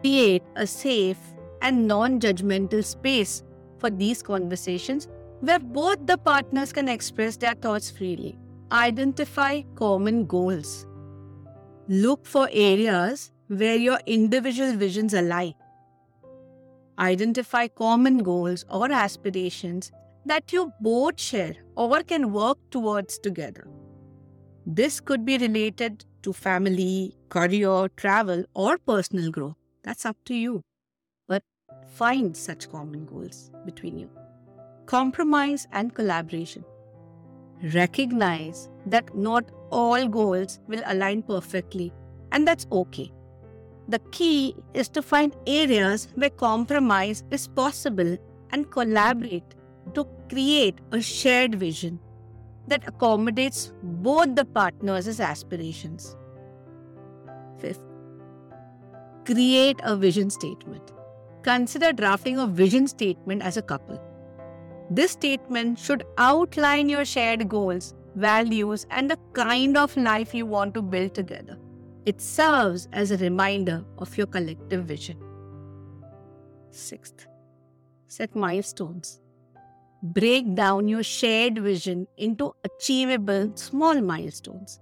Create 0.00 0.42
a 0.56 0.66
safe 0.66 1.18
and 1.62 1.86
non 1.86 2.20
judgmental 2.20 2.84
space 2.84 3.42
for 3.78 3.90
these 3.90 4.22
conversations 4.22 5.08
where 5.40 5.58
both 5.58 6.06
the 6.06 6.18
partners 6.18 6.72
can 6.72 6.88
express 6.88 7.36
their 7.36 7.54
thoughts 7.54 7.90
freely. 7.90 8.38
Identify 8.72 9.62
common 9.74 10.24
goals. 10.26 10.86
Look 11.88 12.26
for 12.26 12.48
areas 12.50 13.30
where 13.48 13.76
your 13.76 14.00
individual 14.06 14.72
visions 14.72 15.14
align. 15.14 15.54
Identify 16.98 17.68
common 17.68 18.18
goals 18.18 18.64
or 18.70 18.90
aspirations 18.90 19.92
that 20.24 20.52
you 20.52 20.72
both 20.80 21.20
share 21.20 21.54
or 21.76 22.02
can 22.02 22.32
work 22.32 22.58
towards 22.70 23.18
together. 23.18 23.68
This 24.66 25.00
could 25.00 25.24
be 25.24 25.38
related 25.38 26.04
to 26.22 26.32
family, 26.32 27.14
career, 27.28 27.88
travel, 27.96 28.44
or 28.54 28.78
personal 28.78 29.30
growth. 29.30 29.54
That's 29.84 30.04
up 30.04 30.16
to 30.24 30.34
you. 30.34 30.62
But 31.28 31.44
find 31.94 32.36
such 32.36 32.70
common 32.70 33.06
goals 33.06 33.52
between 33.64 33.98
you. 33.98 34.10
Compromise 34.86 35.68
and 35.72 35.94
collaboration. 35.94 36.64
Recognize 37.74 38.68
that 38.86 39.14
not 39.16 39.50
all 39.70 40.08
goals 40.08 40.60
will 40.66 40.82
align 40.86 41.22
perfectly, 41.22 41.92
and 42.32 42.46
that's 42.46 42.66
okay. 42.72 43.12
The 43.88 44.00
key 44.10 44.56
is 44.74 44.88
to 44.90 45.02
find 45.02 45.36
areas 45.46 46.08
where 46.16 46.30
compromise 46.30 47.22
is 47.30 47.46
possible 47.46 48.16
and 48.50 48.70
collaborate 48.70 49.54
to 49.94 50.06
create 50.28 50.80
a 50.92 51.00
shared 51.00 51.54
vision 51.54 51.98
that 52.68 52.86
accommodates 52.86 53.72
both 53.82 54.34
the 54.34 54.44
partners' 54.44 55.20
aspirations. 55.20 56.16
Fifth, 57.58 57.80
create 59.24 59.80
a 59.84 59.96
vision 59.96 60.30
statement. 60.30 60.92
Consider 61.42 61.92
drafting 61.92 62.38
a 62.38 62.46
vision 62.46 62.86
statement 62.88 63.42
as 63.42 63.56
a 63.56 63.62
couple. 63.62 64.00
This 64.90 65.12
statement 65.12 65.78
should 65.78 66.04
outline 66.18 66.88
your 66.88 67.04
shared 67.04 67.48
goals, 67.48 67.94
values, 68.14 68.86
and 68.90 69.10
the 69.10 69.18
kind 69.32 69.76
of 69.76 69.96
life 69.96 70.34
you 70.34 70.46
want 70.46 70.74
to 70.74 70.82
build 70.82 71.14
together. 71.14 71.58
It 72.04 72.20
serves 72.20 72.88
as 72.92 73.10
a 73.10 73.16
reminder 73.16 73.84
of 73.98 74.16
your 74.16 74.26
collective 74.26 74.84
vision. 74.84 75.18
Sixth, 76.70 77.26
set 78.06 78.34
milestones 78.36 79.20
break 80.02 80.54
down 80.54 80.88
your 80.88 81.02
shared 81.02 81.58
vision 81.58 82.06
into 82.16 82.52
achievable 82.64 83.52
small 83.56 84.00
milestones. 84.00 84.80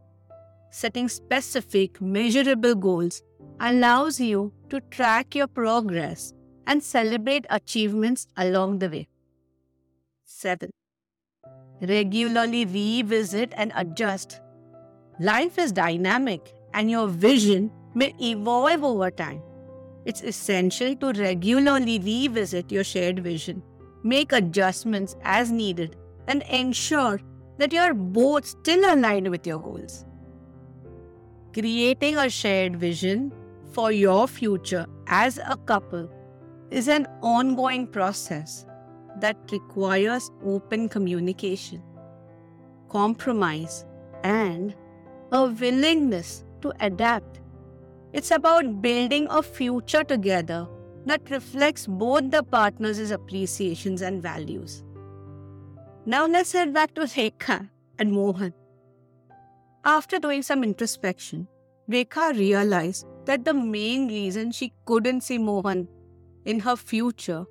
Setting 0.71 1.09
specific, 1.09 2.01
measurable 2.01 2.75
goals 2.75 3.23
allows 3.61 4.21
you 4.21 4.53
to 4.71 4.81
track 4.91 5.35
your 5.35 5.47
progress 5.47 6.35
and 6.67 6.83
celebrate 6.83 7.47
achievements 7.51 8.27
along 8.37 8.81
the 8.81 8.89
way. 8.89 9.09
7. 10.25 10.71
Regularly 11.81 12.65
revisit 12.65 13.53
and 13.57 13.73
adjust. 13.77 14.41
Life 15.21 15.59
is 15.59 15.71
dynamic 15.71 16.53
and 16.73 16.91
your 16.91 17.07
vision 17.07 17.71
may 17.95 18.15
evolve 18.21 18.83
over 18.83 19.11
time. 19.11 19.43
It's 20.05 20.23
essential 20.23 20.97
to 20.97 21.13
regularly 21.13 21.99
revisit 21.99 22.73
your 22.73 22.85
shared 22.85 23.21
vision 23.21 23.63
make 24.05 24.33
adjustments 24.33 25.17
as 25.25 25.51
needed, 25.51 25.97
and 26.29 26.43
ensure 26.43 27.21
that 27.59 27.73
you're 27.73 27.95
both 27.95 28.47
still 28.47 28.95
aligned 28.95 29.29
with 29.31 29.47
your 29.47 29.59
goals. 29.59 30.05
Creating 31.53 32.17
a 32.19 32.29
shared 32.29 32.77
vision 32.77 33.33
for 33.73 33.91
your 33.91 34.29
future 34.29 34.87
as 35.09 35.39
a 35.39 35.57
couple 35.67 36.11
is 36.71 36.89
an 36.89 37.07
ongoing 37.23 37.87
process 37.87 38.67
that 39.21 39.37
requires 39.53 40.31
open 40.45 40.89
communication, 40.89 41.83
compromise, 42.89 43.87
and 44.23 44.75
a 45.33 45.47
willingness 45.47 46.45
to 46.61 46.73
adapt. 46.81 47.41
It's 48.13 48.31
about 48.31 48.83
building 48.83 49.27
a 49.31 49.43
future 49.43 50.05
together 50.05 50.69
that 51.07 51.31
reflects 51.31 51.87
both 51.87 52.31
the 52.31 52.43
partners' 52.43 53.11
appreciations 53.11 54.03
and 54.03 54.23
values. 54.23 54.83
Now 56.07 56.27
let's 56.27 56.53
head 56.53 56.75
back 56.75 56.95
to 56.95 57.03
Rekha 57.03 57.69
and 57.99 58.13
Mohan, 58.13 58.53
After 59.85 60.19
doing 60.19 60.43
some 60.43 60.65
introspection, 60.65 61.47
Rekha 61.91 62.39
realized 62.39 63.07
that 63.27 63.45
the 63.45 63.53
main 63.53 64.09
reason 64.09 64.51
she 64.51 64.73
couldn't 64.87 65.21
see 65.21 65.37
Mohan 65.39 65.89
in 66.47 66.61
her 66.61 66.77
future 66.77 67.45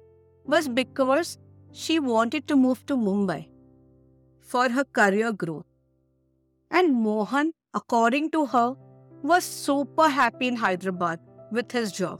was 0.45 0.67
because 0.67 1.38
she 1.72 2.00
wanted 2.00 2.48
to 2.48 2.55
move 2.55 2.86
to 2.88 2.98
Mumbai 2.98 3.48
for 4.41 4.69
her 4.69 4.83
career 4.83 5.31
growth. 5.31 5.65
And 6.72 6.93
Mohan, 6.95 7.53
according 7.74 8.31
to 8.31 8.45
her, 8.48 8.75
was 9.22 9.43
super 9.43 10.10
happy 10.10 10.48
in 10.48 10.55
Hyderabad 10.55 11.19
with 11.51 11.72
his 11.72 11.91
job. 11.91 12.19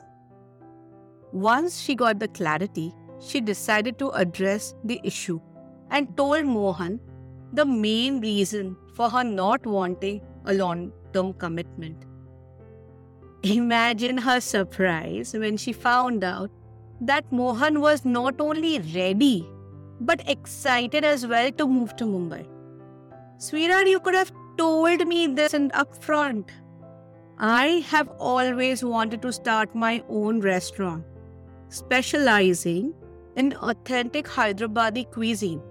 Once 1.34 1.82
she 1.82 1.96
got 1.96 2.20
the 2.20 2.28
clarity, 2.28 2.94
she 3.20 3.42
decided 3.42 3.98
to 3.98 4.10
address 4.12 4.76
the 4.84 5.02
issue 5.04 5.40
and 5.90 6.16
told 6.16 6.46
Mohan 6.46 7.00
the 7.54 7.66
main 7.66 8.22
reason 8.22 8.76
for 8.94 9.10
her 9.10 9.24
not 9.24 9.66
wanting 9.66 10.22
a 10.46 10.54
long 10.54 10.92
term 11.12 11.34
commitment. 11.34 12.06
Imagine 13.42 14.18
her 14.18 14.40
surprise 14.40 15.34
when 15.34 15.58
she 15.58 15.74
found 15.74 16.24
out 16.24 16.52
that 17.02 17.32
Mohan 17.32 17.82
was 17.82 18.06
not 18.06 18.40
only 18.40 18.80
ready 18.96 19.50
but 20.00 20.22
excited 20.30 21.04
as 21.04 21.26
well 21.26 21.52
to 21.54 21.68
move 21.68 21.96
to 21.96 22.06
Mumbai. 22.06 22.46
Sweetheart, 23.40 23.88
you 23.88 24.00
could 24.00 24.14
have 24.16 24.32
told 24.58 25.08
me 25.08 25.28
this 25.28 25.54
and 25.54 25.72
upfront. 25.74 26.50
I 27.40 27.84
have 27.88 28.08
always 28.20 28.84
wanted 28.84 29.22
to 29.24 29.34
start 29.34 29.74
my 29.74 30.04
own 30.08 30.40
restaurant, 30.42 31.04
specializing 31.74 32.94
in 33.36 33.54
authentic 33.56 34.26
Hyderabadi 34.26 35.12
cuisine. 35.12 35.62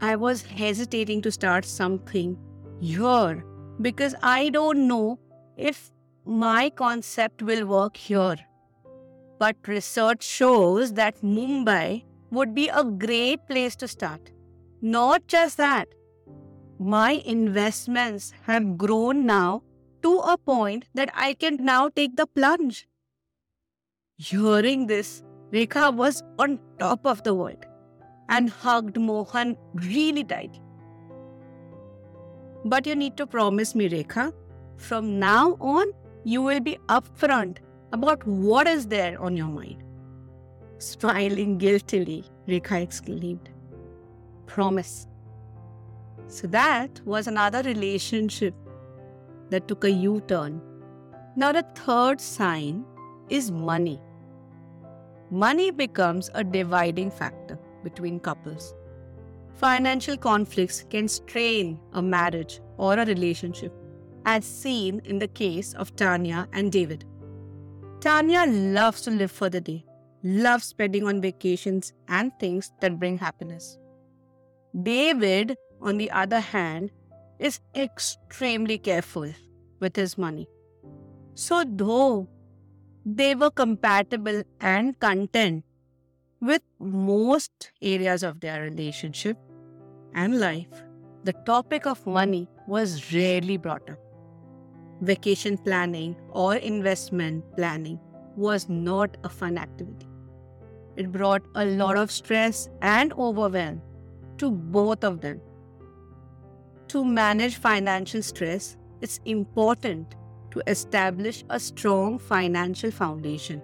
I 0.00 0.14
was 0.16 0.42
hesitating 0.42 1.22
to 1.22 1.32
start 1.32 1.64
something 1.64 2.38
here 2.80 3.44
because 3.80 4.14
I 4.22 4.48
don't 4.50 4.86
know 4.86 5.18
if 5.56 5.90
my 6.24 6.70
concept 6.70 7.42
will 7.42 7.66
work 7.66 7.96
here. 7.96 8.36
But 9.38 9.56
research 9.66 10.22
shows 10.22 10.92
that 10.94 11.20
Mumbai 11.22 12.04
would 12.30 12.54
be 12.54 12.68
a 12.68 12.84
great 12.84 13.46
place 13.46 13.76
to 13.76 13.88
start. 13.88 14.32
Not 14.80 15.26
just 15.26 15.56
that, 15.56 15.88
my 16.78 17.22
investments 17.24 18.32
have 18.42 18.76
grown 18.78 19.26
now 19.26 19.62
to 20.02 20.18
a 20.18 20.36
point 20.38 20.84
that 20.94 21.10
I 21.14 21.34
can 21.34 21.56
now 21.64 21.88
take 21.88 22.16
the 22.16 22.26
plunge. 22.26 22.87
Hearing 24.20 24.88
this, 24.88 25.22
Rekha 25.52 25.94
was 25.94 26.24
on 26.40 26.58
top 26.80 27.06
of 27.06 27.22
the 27.22 27.32
world 27.32 27.64
and 28.28 28.50
hugged 28.50 28.98
Mohan 28.98 29.56
really 29.74 30.24
tight. 30.24 30.58
But 32.64 32.84
you 32.84 32.96
need 32.96 33.16
to 33.16 33.28
promise 33.28 33.76
me, 33.76 33.88
Rekha, 33.88 34.32
from 34.76 35.20
now 35.20 35.56
on, 35.60 35.92
you 36.24 36.42
will 36.42 36.58
be 36.58 36.78
upfront 36.88 37.58
about 37.92 38.26
what 38.26 38.66
is 38.66 38.88
there 38.88 39.22
on 39.22 39.36
your 39.36 39.46
mind. 39.46 39.84
Smiling 40.78 41.56
guiltily, 41.56 42.24
Rekha 42.48 42.82
exclaimed. 42.82 43.50
Promise. 44.46 45.06
So 46.26 46.48
that 46.48 47.00
was 47.04 47.28
another 47.28 47.62
relationship 47.62 48.52
that 49.50 49.68
took 49.68 49.84
a 49.84 49.90
U 49.92 50.20
turn. 50.26 50.60
Now, 51.36 51.52
the 51.52 51.64
third 51.76 52.20
sign 52.20 52.84
is 53.30 53.52
money. 53.52 54.00
Money 55.30 55.70
becomes 55.70 56.30
a 56.34 56.42
dividing 56.42 57.10
factor 57.10 57.58
between 57.84 58.18
couples. 58.18 58.74
Financial 59.56 60.16
conflicts 60.16 60.84
can 60.88 61.06
strain 61.06 61.78
a 61.92 62.00
marriage 62.00 62.60
or 62.78 62.94
a 62.94 63.04
relationship, 63.04 63.72
as 64.24 64.44
seen 64.44 65.02
in 65.04 65.18
the 65.18 65.28
case 65.28 65.74
of 65.74 65.94
Tanya 65.96 66.48
and 66.52 66.72
David. 66.72 67.04
Tanya 68.00 68.46
loves 68.46 69.02
to 69.02 69.10
live 69.10 69.30
for 69.30 69.50
the 69.50 69.60
day, 69.60 69.84
loves 70.22 70.64
spending 70.64 71.04
on 71.06 71.20
vacations 71.20 71.92
and 72.08 72.32
things 72.40 72.72
that 72.80 72.98
bring 72.98 73.18
happiness. 73.18 73.78
David, 74.82 75.56
on 75.82 75.98
the 75.98 76.10
other 76.10 76.40
hand, 76.40 76.90
is 77.38 77.60
extremely 77.74 78.78
careful 78.78 79.30
with 79.80 79.94
his 79.94 80.16
money. 80.16 80.48
So, 81.34 81.64
though 81.66 82.28
they 83.16 83.34
were 83.34 83.50
compatible 83.50 84.42
and 84.60 84.98
content 85.00 85.64
with 86.42 86.62
most 86.78 87.72
areas 87.80 88.22
of 88.22 88.40
their 88.40 88.62
relationship 88.62 89.38
and 90.14 90.38
life, 90.38 90.82
the 91.24 91.32
topic 91.46 91.86
of 91.86 92.06
money 92.06 92.46
was 92.66 93.12
rarely 93.14 93.56
brought 93.56 93.88
up. 93.88 93.98
Vacation 95.00 95.56
planning 95.56 96.16
or 96.30 96.56
investment 96.56 97.44
planning 97.56 97.98
was 98.36 98.68
not 98.68 99.16
a 99.24 99.28
fun 99.28 99.56
activity. 99.56 100.06
It 100.96 101.10
brought 101.10 101.42
a 101.54 101.64
lot 101.64 101.96
of 101.96 102.10
stress 102.10 102.68
and 102.82 103.12
overwhelm 103.14 103.80
to 104.36 104.50
both 104.50 105.02
of 105.02 105.22
them. 105.22 105.40
To 106.88 107.04
manage 107.04 107.56
financial 107.56 108.22
stress, 108.22 108.76
it's 109.00 109.20
important 109.24 110.14
to 110.58 110.70
establish 110.70 111.44
a 111.50 111.60
strong 111.60 112.18
financial 112.18 112.90
foundation. 112.90 113.62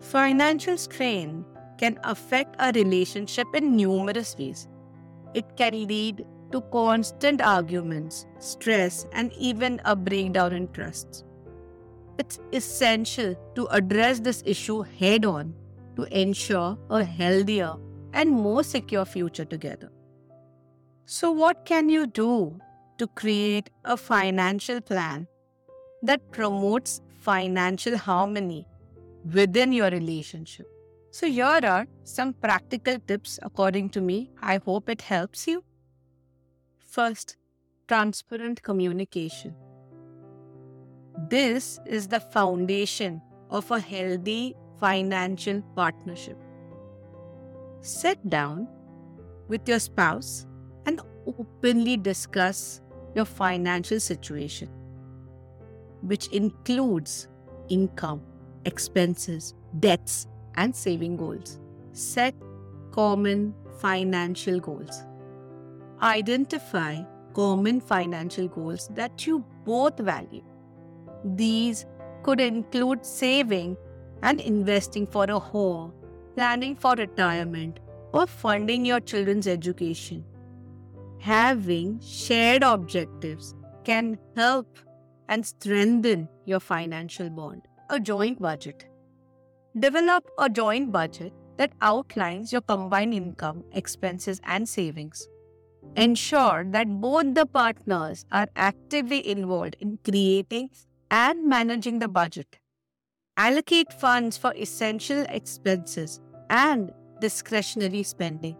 Financial 0.00 0.76
strain 0.76 1.44
can 1.78 1.98
affect 2.04 2.56
a 2.58 2.72
relationship 2.72 3.46
in 3.54 3.76
numerous 3.76 4.36
ways. 4.38 4.68
It 5.34 5.56
can 5.56 5.86
lead 5.86 6.24
to 6.52 6.60
constant 6.72 7.40
arguments, 7.40 8.26
stress, 8.38 9.06
and 9.12 9.32
even 9.32 9.80
a 9.84 9.96
breakdown 9.96 10.52
in 10.52 10.68
trust. 10.68 11.24
It's 12.18 12.38
essential 12.52 13.34
to 13.56 13.66
address 13.70 14.20
this 14.20 14.42
issue 14.46 14.82
head 14.82 15.24
on 15.24 15.54
to 15.96 16.02
ensure 16.16 16.78
a 16.90 17.02
healthier 17.02 17.74
and 18.12 18.30
more 18.30 18.62
secure 18.62 19.04
future 19.04 19.44
together. 19.44 19.90
So, 21.06 21.32
what 21.32 21.64
can 21.64 21.88
you 21.88 22.06
do 22.06 22.58
to 22.98 23.06
create 23.08 23.70
a 23.84 23.96
financial 23.96 24.80
plan 24.80 25.26
that 26.04 26.30
promotes 26.30 27.00
financial 27.20 27.96
harmony 27.96 28.66
within 29.32 29.72
your 29.72 29.90
relationship? 29.90 30.66
So, 31.10 31.26
here 31.26 31.44
are 31.44 31.86
some 32.02 32.32
practical 32.32 32.98
tips 33.06 33.38
according 33.42 33.90
to 33.90 34.00
me. 34.00 34.30
I 34.42 34.58
hope 34.64 34.88
it 34.88 35.02
helps 35.02 35.46
you. 35.46 35.62
First, 36.78 37.36
transparent 37.86 38.62
communication. 38.62 39.54
This 41.30 41.78
is 41.86 42.08
the 42.08 42.20
foundation 42.20 43.22
of 43.50 43.70
a 43.70 43.78
healthy 43.78 44.56
financial 44.80 45.62
partnership. 45.76 46.36
Sit 47.80 48.28
down 48.28 48.66
with 49.48 49.68
your 49.68 49.78
spouse 49.78 50.46
and 50.86 51.00
openly 51.26 51.96
discuss 51.96 52.80
your 53.14 53.24
financial 53.24 54.00
situation, 54.00 54.68
which 56.06 56.28
includes 56.28 57.28
income, 57.68 58.22
expenses, 58.64 59.54
debts, 59.80 60.26
and 60.56 60.74
saving 60.74 61.16
goals. 61.16 61.58
Set 61.92 62.34
common 62.92 63.54
financial 63.80 64.60
goals. 64.60 65.04
Identify 66.02 67.02
common 67.34 67.80
financial 67.80 68.48
goals 68.48 68.88
that 68.94 69.26
you 69.26 69.44
both 69.64 69.98
value. 69.98 70.44
These 71.24 71.86
could 72.22 72.40
include 72.40 73.04
saving 73.04 73.76
and 74.22 74.40
investing 74.40 75.06
for 75.06 75.24
a 75.24 75.38
home, 75.38 75.92
planning 76.34 76.76
for 76.76 76.94
retirement, 76.94 77.80
or 78.12 78.26
funding 78.26 78.84
your 78.84 79.00
children's 79.00 79.46
education. 79.46 80.24
Having 81.18 82.00
shared 82.00 82.62
objectives 82.62 83.54
can 83.84 84.18
help 84.36 84.78
and 85.28 85.44
strengthen 85.44 86.28
your 86.44 86.60
financial 86.60 87.30
bond. 87.30 87.62
A 87.90 88.00
joint 88.00 88.40
budget. 88.40 88.86
Develop 89.78 90.24
a 90.38 90.48
joint 90.48 90.92
budget 90.92 91.32
that 91.56 91.72
outlines 91.80 92.52
your 92.52 92.60
combined 92.62 93.14
income, 93.14 93.64
expenses, 93.72 94.40
and 94.44 94.68
savings. 94.68 95.28
Ensure 95.96 96.64
that 96.68 96.88
both 97.00 97.34
the 97.34 97.46
partners 97.46 98.24
are 98.32 98.48
actively 98.56 99.26
involved 99.28 99.76
in 99.80 99.98
creating 100.04 100.70
and 101.10 101.46
managing 101.46 101.98
the 101.98 102.08
budget. 102.08 102.58
Allocate 103.36 103.92
funds 103.92 104.36
for 104.36 104.54
essential 104.54 105.24
expenses 105.28 106.20
and 106.50 106.92
discretionary 107.20 108.02
spending. 108.02 108.56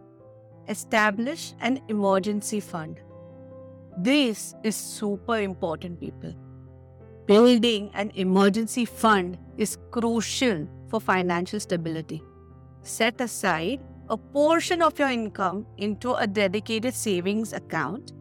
Establish 0.68 1.54
an 1.60 1.80
emergency 1.88 2.60
fund. 2.60 3.00
This 3.98 4.54
is 4.62 4.76
super 4.76 5.38
important, 5.38 6.00
people. 6.00 6.34
Building 7.26 7.90
an 7.94 8.10
emergency 8.16 8.84
fund 8.84 9.38
is 9.56 9.78
crucial 9.90 10.68
for 10.88 11.00
financial 11.00 11.58
stability. 11.58 12.22
Set 12.82 13.18
aside 13.18 13.80
a 14.10 14.16
portion 14.18 14.82
of 14.82 14.98
your 14.98 15.08
income 15.08 15.66
into 15.78 16.12
a 16.12 16.26
dedicated 16.26 16.92
savings 16.92 17.54
account. 17.54 18.12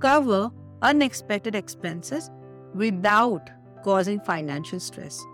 Cover 0.00 0.50
unexpected 0.82 1.54
expenses 1.54 2.28
without 2.74 3.48
causing 3.84 4.18
financial 4.18 4.80
stress. 4.80 5.24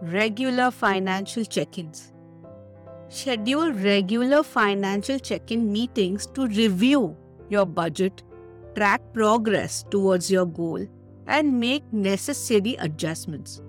Regular 0.00 0.70
financial 0.70 1.44
check 1.44 1.76
ins. 1.76 2.14
Schedule 3.10 3.72
regular 3.72 4.42
financial 4.42 5.18
check 5.18 5.50
in 5.50 5.70
meetings 5.70 6.26
to 6.28 6.46
review 6.46 7.14
your 7.50 7.66
budget, 7.66 8.22
track 8.74 9.02
progress 9.12 9.84
towards 9.90 10.30
your 10.30 10.46
goal, 10.46 10.86
and 11.26 11.60
make 11.60 11.84
necessary 11.92 12.76
adjustments. 12.78 13.62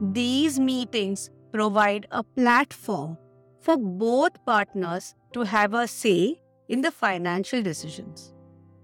These 0.00 0.60
meetings 0.60 1.30
provide 1.52 2.06
a 2.10 2.22
platform 2.22 3.16
for 3.60 3.76
both 3.76 4.32
partners 4.44 5.14
to 5.32 5.42
have 5.42 5.74
a 5.74 5.86
say 5.88 6.40
in 6.68 6.80
the 6.80 6.90
financial 6.90 7.62
decisions. 7.62 8.34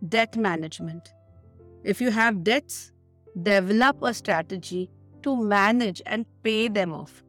Debt 0.08 0.36
management. 0.36 1.12
If 1.84 2.00
you 2.00 2.10
have 2.10 2.42
debts, 2.44 2.92
develop 3.42 4.02
a 4.02 4.14
strategy 4.14 4.90
to 5.22 5.36
manage 5.36 6.02
and 6.06 6.26
pay 6.42 6.68
them 6.68 6.92
off. 6.92 7.22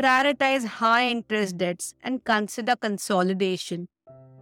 Prioritize 0.00 0.64
high 0.64 1.08
interest 1.08 1.58
debts 1.58 1.94
and 2.02 2.24
consider 2.24 2.76
consolidation 2.76 3.88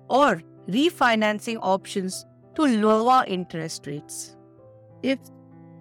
or 0.08 0.42
refinancing 0.68 1.58
options 1.62 2.26
to 2.54 2.62
lower 2.62 3.24
interest 3.26 3.86
rates. 3.86 4.36
If 5.02 5.18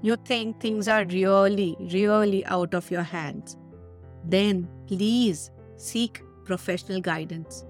you 0.06 0.16
think 0.18 0.60
things 0.60 0.88
are 0.88 1.04
really, 1.06 1.76
really 1.80 2.46
out 2.46 2.74
of 2.76 2.92
your 2.92 3.02
hands, 3.02 3.58
then 4.24 4.68
please 4.86 5.50
seek 5.78 6.22
professional 6.44 7.02
guidance. 7.02 7.66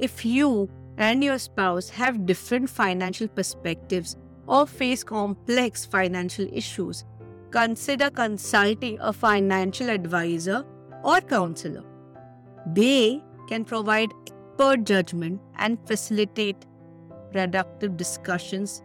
If 0.00 0.24
you 0.24 0.68
and 0.98 1.22
your 1.22 1.38
spouse 1.38 1.88
have 1.90 2.26
different 2.26 2.68
financial 2.68 3.28
perspectives 3.28 4.16
or 4.48 4.66
face 4.66 5.04
complex 5.04 5.84
financial 5.84 6.46
issues, 6.52 7.04
consider 7.52 8.10
consulting 8.10 8.98
a 9.00 9.12
financial 9.12 9.90
advisor 9.90 10.64
or 11.04 11.20
counselor. 11.20 11.84
They 12.66 13.22
can 13.48 13.64
provide 13.64 14.10
expert 14.26 14.84
judgment 14.84 15.40
and 15.56 15.78
facilitate 15.86 16.66
productive 17.30 17.96
discussions 17.96 18.82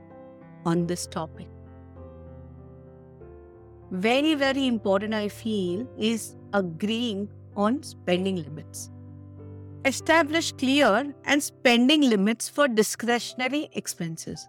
on 0.65 0.85
this 0.85 1.07
topic. 1.07 1.47
Very, 3.91 4.35
very 4.35 4.67
important, 4.67 5.13
I 5.13 5.29
feel, 5.29 5.87
is 5.97 6.35
agreeing 6.53 7.27
on 7.55 7.81
spending 7.81 8.35
limits. 8.43 8.91
Establish 9.85 10.51
clear 10.51 11.13
and 11.25 11.41
spending 11.41 12.01
limits 12.01 12.47
for 12.49 12.67
discretionary 12.67 13.69
expenses. 13.73 14.47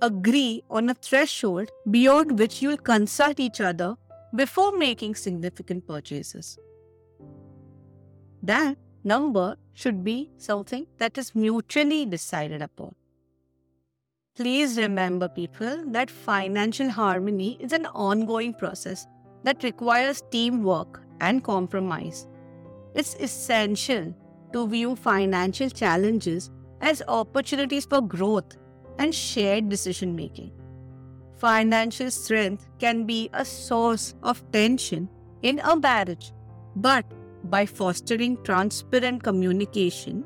Agree 0.00 0.62
on 0.70 0.88
a 0.88 0.94
threshold 0.94 1.70
beyond 1.90 2.38
which 2.38 2.62
you'll 2.62 2.76
consult 2.76 3.40
each 3.40 3.60
other 3.60 3.96
before 4.34 4.76
making 4.78 5.14
significant 5.16 5.86
purchases. 5.86 6.58
That 8.42 8.78
number 9.04 9.56
should 9.74 10.04
be 10.04 10.30
something 10.38 10.86
that 10.98 11.18
is 11.18 11.34
mutually 11.34 12.06
decided 12.06 12.62
upon. 12.62 12.94
Please 14.38 14.78
remember, 14.78 15.28
people, 15.28 15.82
that 15.88 16.08
financial 16.08 16.88
harmony 16.88 17.56
is 17.58 17.72
an 17.72 17.86
ongoing 17.86 18.54
process 18.54 19.04
that 19.42 19.64
requires 19.64 20.22
teamwork 20.30 21.02
and 21.20 21.42
compromise. 21.42 22.28
It's 22.94 23.16
essential 23.16 24.14
to 24.52 24.68
view 24.68 24.94
financial 24.94 25.68
challenges 25.68 26.52
as 26.80 27.02
opportunities 27.08 27.84
for 27.84 28.00
growth 28.00 28.56
and 29.00 29.12
shared 29.12 29.68
decision 29.68 30.14
making. 30.14 30.52
Financial 31.38 32.08
strength 32.08 32.68
can 32.78 33.06
be 33.06 33.28
a 33.32 33.44
source 33.44 34.14
of 34.22 34.48
tension 34.52 35.08
in 35.42 35.58
a 35.64 35.74
marriage, 35.74 36.32
but 36.76 37.04
by 37.50 37.66
fostering 37.66 38.40
transparent 38.44 39.24
communication, 39.24 40.24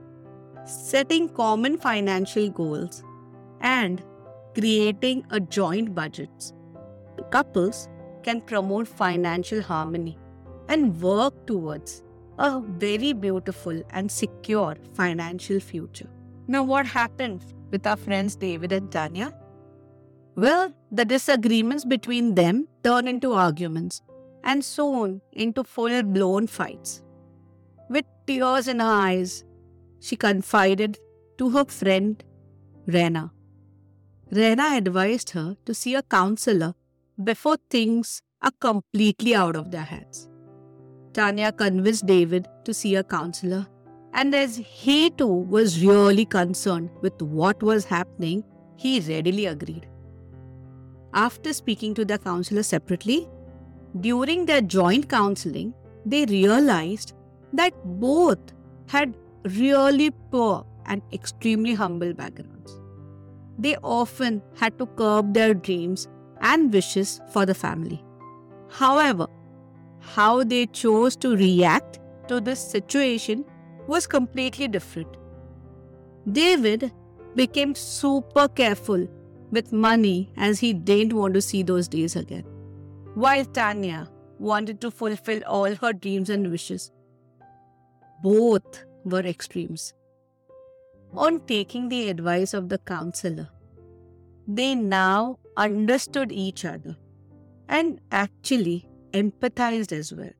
setting 0.66 1.30
common 1.30 1.78
financial 1.78 2.50
goals, 2.50 3.02
and 3.62 4.02
creating 4.54 5.24
a 5.30 5.40
joint 5.40 5.94
budget, 5.94 6.52
couples 7.30 7.88
can 8.22 8.40
promote 8.40 8.86
financial 8.86 9.62
harmony 9.62 10.18
and 10.68 11.00
work 11.00 11.46
towards 11.46 12.02
a 12.38 12.60
very 12.60 13.12
beautiful 13.12 13.82
and 13.90 14.10
secure 14.10 14.76
financial 14.94 15.60
future. 15.60 16.08
Now, 16.46 16.62
what 16.62 16.86
happened 16.86 17.44
with 17.70 17.86
our 17.86 17.96
friends 17.96 18.36
David 18.36 18.72
and 18.72 18.90
Tanya? 18.90 19.32
Well, 20.34 20.72
the 20.90 21.04
disagreements 21.04 21.84
between 21.84 22.34
them 22.34 22.68
turned 22.82 23.08
into 23.08 23.32
arguments 23.32 24.02
and 24.44 24.64
soon 24.64 25.20
into 25.32 25.62
full 25.62 26.02
blown 26.02 26.46
fights. 26.46 27.02
With 27.88 28.06
tears 28.26 28.66
in 28.66 28.80
her 28.80 28.86
eyes, 28.86 29.44
she 30.00 30.16
confided 30.16 30.98
to 31.38 31.50
her 31.50 31.64
friend 31.66 32.22
Rena. 32.86 33.30
Rena 34.34 34.76
advised 34.76 35.30
her 35.30 35.56
to 35.66 35.74
see 35.74 35.94
a 35.94 36.02
counselor 36.02 36.74
before 37.22 37.58
things 37.68 38.22
are 38.40 38.52
completely 38.60 39.34
out 39.34 39.56
of 39.56 39.70
their 39.70 39.82
hands. 39.82 40.26
Tanya 41.12 41.52
convinced 41.52 42.06
David 42.06 42.48
to 42.64 42.72
see 42.72 42.94
a 42.94 43.04
counselor, 43.04 43.66
and 44.14 44.34
as 44.34 44.56
he 44.56 45.10
too 45.10 45.26
was 45.56 45.84
really 45.84 46.24
concerned 46.24 46.88
with 47.02 47.20
what 47.20 47.62
was 47.62 47.84
happening, 47.84 48.42
he 48.76 49.00
readily 49.00 49.44
agreed. 49.44 49.86
After 51.12 51.52
speaking 51.52 51.92
to 51.96 52.06
the 52.06 52.16
counselor 52.16 52.62
separately, 52.62 53.28
during 54.00 54.46
their 54.46 54.62
joint 54.62 55.10
counseling, 55.10 55.74
they 56.06 56.24
realized 56.24 57.12
that 57.52 57.74
both 57.84 58.40
had 58.86 59.14
really 59.44 60.10
poor 60.30 60.64
and 60.86 61.02
extremely 61.12 61.74
humble 61.74 62.14
backgrounds. 62.14 62.61
They 63.58 63.76
often 63.82 64.42
had 64.56 64.78
to 64.78 64.86
curb 64.86 65.34
their 65.34 65.54
dreams 65.54 66.08
and 66.40 66.72
wishes 66.72 67.20
for 67.32 67.46
the 67.46 67.54
family. 67.54 68.04
However, 68.68 69.26
how 70.00 70.42
they 70.42 70.66
chose 70.66 71.16
to 71.16 71.36
react 71.36 72.00
to 72.28 72.40
this 72.40 72.60
situation 72.60 73.44
was 73.86 74.06
completely 74.06 74.68
different. 74.68 75.16
David 76.30 76.92
became 77.34 77.74
super 77.74 78.48
careful 78.48 79.06
with 79.50 79.72
money 79.72 80.32
as 80.36 80.58
he 80.58 80.72
didn't 80.72 81.12
want 81.12 81.34
to 81.34 81.42
see 81.42 81.62
those 81.62 81.88
days 81.88 82.16
again, 82.16 82.44
while 83.14 83.44
Tanya 83.44 84.08
wanted 84.38 84.80
to 84.80 84.90
fulfill 84.90 85.42
all 85.46 85.74
her 85.74 85.92
dreams 85.92 86.30
and 86.30 86.50
wishes. 86.50 86.90
Both 88.22 88.84
were 89.04 89.20
extremes. 89.20 89.92
On 91.14 91.40
taking 91.40 91.88
the 91.88 92.08
advice 92.08 92.54
of 92.54 92.68
the 92.68 92.78
counselor, 92.78 93.50
they 94.48 94.74
now 94.74 95.38
understood 95.56 96.32
each 96.32 96.64
other 96.64 96.96
and 97.68 98.00
actually 98.10 98.88
empathized 99.12 99.92
as 99.92 100.12
well. 100.12 100.30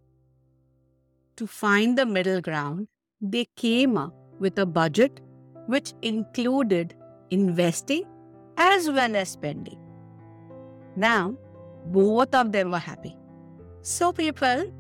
To 1.37 1.47
find 1.47 1.97
the 1.97 2.07
middle 2.07 2.41
ground, 2.41 2.89
they 3.21 3.47
came 3.57 3.99
up 3.99 4.15
with 4.39 4.59
a 4.59 4.67
budget 4.67 5.21
which 5.67 5.93
included 6.03 6.95
investing 7.31 8.05
as 8.57 8.91
well 8.91 9.15
as 9.15 9.31
spending. 9.31 9.79
Now, 10.97 11.37
both 11.87 12.35
of 12.35 12.53
them 12.53 12.71
were 12.71 12.79
happy. 12.79 13.17
So, 13.83 14.13
people, 14.13 14.73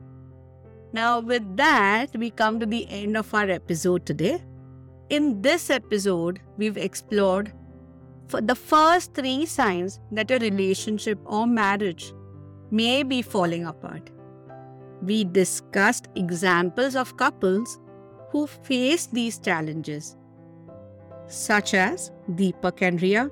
now 0.92 1.20
with 1.20 1.56
that, 1.56 2.16
we 2.16 2.30
come 2.30 2.60
to 2.60 2.66
the 2.66 2.86
end 2.88 3.16
of 3.16 3.32
our 3.34 3.48
episode 3.50 4.06
today. 4.06 4.42
In 5.12 5.42
this 5.42 5.68
episode, 5.68 6.40
we've 6.56 6.78
explored 6.78 7.52
the 8.28 8.54
first 8.54 9.12
three 9.12 9.44
signs 9.44 10.00
that 10.10 10.30
a 10.30 10.38
relationship 10.38 11.18
or 11.26 11.46
marriage 11.46 12.14
may 12.70 13.02
be 13.02 13.20
falling 13.20 13.66
apart. 13.66 14.08
We 15.02 15.24
discussed 15.24 16.08
examples 16.16 16.96
of 16.96 17.14
couples 17.18 17.78
who 18.30 18.46
face 18.46 19.04
these 19.04 19.38
challenges, 19.38 20.16
such 21.26 21.74
as 21.74 22.10
Deepak 22.30 22.80
and 22.80 23.02
Ria, 23.02 23.30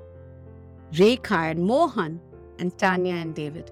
Rekha 0.91 1.49
and 1.49 1.63
Mohan, 1.63 2.19
and 2.59 2.77
Tanya 2.77 3.15
and 3.15 3.33
David. 3.33 3.71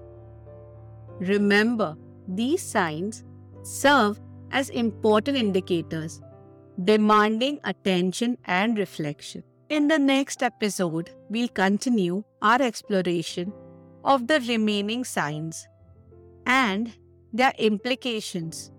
Remember, 1.20 1.96
these 2.26 2.60
signs 2.60 3.22
serve 3.62 4.18
as 4.50 4.68
important 4.70 5.36
indicators, 5.36 6.20
demanding 6.84 7.58
attention 7.64 8.38
and 8.44 8.78
reflection. 8.78 9.42
In 9.68 9.88
the 9.88 9.98
next 9.98 10.42
episode, 10.42 11.10
we'll 11.28 11.48
continue 11.48 12.22
our 12.42 12.60
exploration 12.60 13.52
of 14.04 14.26
the 14.26 14.40
remaining 14.40 15.04
signs 15.04 15.68
and 16.46 16.92
their 17.32 17.52
implications 17.58 18.72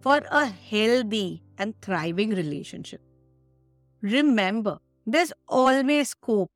for 0.00 0.22
a 0.30 0.46
healthy 0.46 1.42
and 1.58 1.74
thriving 1.82 2.30
relationship. 2.30 3.00
Remember, 4.00 4.78
there's 5.06 5.32
always 5.48 6.10
scope 6.10 6.50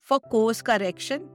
for 0.00 0.18
course 0.18 0.60
correction 0.60 1.28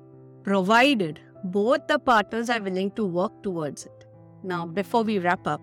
provided 0.43 1.19
both 1.45 1.87
the 1.87 1.97
partners 1.97 2.49
are 2.49 2.61
willing 2.61 2.91
to 2.91 3.05
work 3.05 3.41
towards 3.41 3.85
it. 3.85 4.05
Now, 4.43 4.65
before 4.65 5.03
we 5.03 5.19
wrap 5.19 5.47
up, 5.47 5.61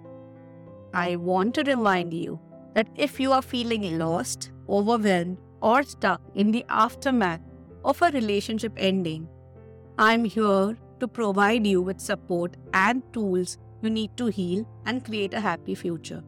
I 0.95 1.17
want 1.17 1.55
to 1.57 1.63
remind 1.63 2.15
you 2.15 2.41
that 2.75 2.89
if 2.97 3.21
you 3.21 3.33
are 3.33 3.43
feeling 3.43 3.99
lost, 3.99 4.51
overwhelmed, 4.69 5.39
or 5.61 5.83
stuck 5.83 6.23
in 6.35 6.51
the 6.51 6.65
aftermath 6.69 7.41
of 7.85 8.01
a 8.03 8.11
relationship 8.11 8.73
ending, 8.77 9.29
I'm 9.99 10.25
here 10.25 10.77
to 11.01 11.09
provide 11.09 11.67
you 11.67 11.83
with 11.83 12.01
support 12.01 12.57
and 12.73 13.03
tools 13.13 13.59
you 13.83 13.91
need 13.91 14.17
to 14.17 14.27
heal 14.27 14.67
and 14.87 15.05
create 15.05 15.35
a 15.35 15.41
happy 15.41 15.75
future. 15.75 16.23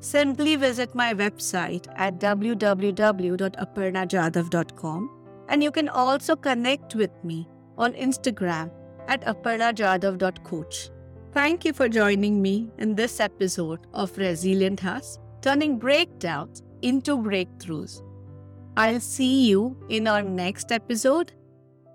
Simply 0.00 0.56
visit 0.56 0.94
my 0.94 1.12
website 1.14 1.86
at 1.96 2.20
www.aparnajadhav.com 2.20 5.10
and 5.48 5.62
you 5.62 5.70
can 5.70 5.88
also 5.88 6.36
connect 6.36 6.94
with 6.94 7.10
me 7.22 7.48
on 7.78 7.94
Instagram 7.94 8.70
at 9.08 9.22
aparnajadhav.coach. 9.22 10.90
Thank 11.32 11.64
you 11.64 11.72
for 11.72 11.88
joining 11.88 12.40
me 12.40 12.70
in 12.78 12.94
this 12.94 13.18
episode 13.18 13.80
of 13.92 14.16
Resilient 14.16 14.78
Hearts, 14.80 15.18
turning 15.44 15.78
breakdowns 15.78 16.62
into 16.80 17.18
breakthroughs. 17.18 18.02
I'll 18.78 19.00
see 19.00 19.46
you 19.46 19.76
in 19.90 20.08
our 20.08 20.22
next 20.22 20.72
episode. 20.72 21.32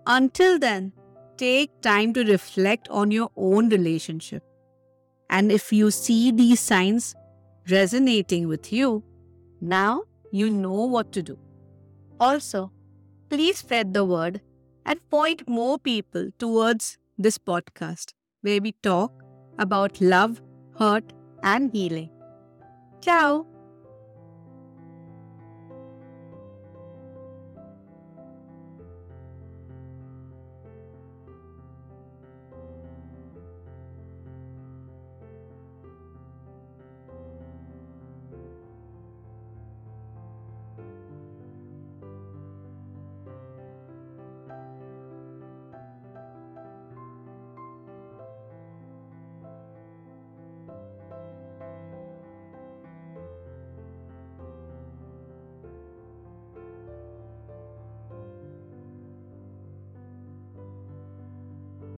Until 0.05 0.59
then, 0.59 0.93
take 1.37 1.81
time 1.81 2.13
to 2.13 2.23
reflect 2.23 2.87
on 2.89 3.09
your 3.09 3.31
own 3.35 3.69
relationship. 3.69 4.43
And 5.31 5.51
if 5.51 5.73
you 5.73 5.89
see 5.89 6.31
these 6.31 6.59
signs 6.59 7.15
resonating 7.71 8.47
with 8.47 8.71
you, 8.71 9.03
now 9.61 10.03
you 10.31 10.51
know 10.51 10.85
what 10.85 11.11
to 11.13 11.23
do. 11.23 11.39
Also, 12.19 12.71
please 13.29 13.57
spread 13.57 13.95
the 13.95 14.05
word 14.05 14.41
and 14.85 14.99
point 15.09 15.49
more 15.49 15.79
people 15.79 16.29
towards 16.37 16.99
this 17.17 17.39
podcast 17.39 18.13
where 18.41 18.61
we 18.61 18.73
talk 18.83 19.11
about 19.57 19.99
love, 19.99 20.39
hurt, 20.77 21.13
and 21.41 21.71
healing. 21.73 22.11
¡Chao! 23.01 23.48